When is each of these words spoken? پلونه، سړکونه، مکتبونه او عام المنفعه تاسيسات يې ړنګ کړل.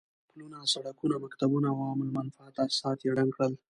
پلونه، 0.29 0.57
سړکونه، 0.73 1.15
مکتبونه 1.23 1.67
او 1.71 1.77
عام 1.85 1.99
المنفعه 2.05 2.53
تاسيسات 2.57 2.99
يې 3.03 3.11
ړنګ 3.17 3.31
کړل. 3.35 3.53